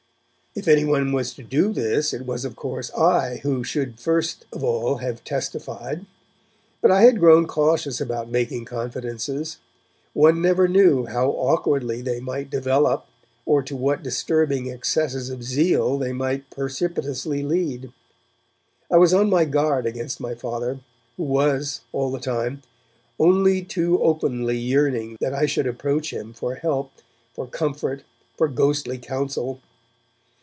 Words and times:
If 0.53 0.67
any 0.67 0.83
one 0.83 1.13
was 1.13 1.33
to 1.35 1.43
do 1.43 1.71
this, 1.71 2.13
it 2.13 2.25
was 2.25 2.43
of 2.43 2.57
course 2.57 2.91
I 2.93 3.37
who 3.37 3.63
should 3.63 4.01
first 4.01 4.45
of 4.51 4.65
all 4.65 4.97
have 4.97 5.23
'testified'. 5.23 6.05
But 6.81 6.91
I 6.91 7.03
had 7.03 7.19
grown 7.21 7.47
cautious 7.47 8.01
about 8.01 8.29
making 8.29 8.65
confidences. 8.65 9.59
One 10.11 10.41
never 10.41 10.67
knew 10.67 11.05
how 11.05 11.29
awkwardly 11.29 12.01
they 12.01 12.19
might 12.19 12.49
develop 12.49 13.05
or 13.45 13.63
to 13.63 13.77
what 13.77 14.03
disturbing 14.03 14.69
excesses 14.69 15.29
of 15.29 15.41
zeal 15.41 15.97
they 15.97 16.11
might 16.11 16.49
precipitously 16.49 17.43
lead. 17.43 17.93
I 18.91 18.97
was 18.97 19.13
on 19.13 19.29
my 19.29 19.45
guard 19.45 19.85
against 19.85 20.19
my 20.19 20.35
Father, 20.35 20.81
who 21.15 21.23
was, 21.23 21.79
all 21.93 22.11
the 22.11 22.19
time, 22.19 22.61
only 23.17 23.61
too 23.63 24.03
openly 24.03 24.57
yearning 24.57 25.15
that 25.21 25.33
I 25.33 25.45
should 25.45 25.65
approach 25.65 26.11
him 26.11 26.33
for 26.33 26.55
help, 26.55 26.91
for 27.33 27.47
comfort, 27.47 28.03
for 28.37 28.49
ghostly 28.49 28.97
counsel. 28.97 29.61